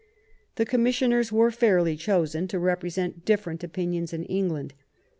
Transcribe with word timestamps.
The 0.55 0.65
Commissioners 0.65 1.31
were 1.31 1.51
fairly 1.51 1.95
chosen 1.95 2.47
to 2.47 2.57
represent 2.57 3.23
dif 3.23 3.43
ferent 3.43 3.61
opinions 3.63 4.13
in 4.13 4.23
England. 4.23 4.73